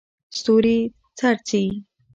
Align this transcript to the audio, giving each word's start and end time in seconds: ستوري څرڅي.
ستوري 0.37 0.77
څرڅي. 1.17 1.63